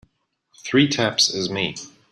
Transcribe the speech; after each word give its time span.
Three 0.65 0.89
taps 0.89 1.29
is 1.29 1.51
me. 1.51 1.75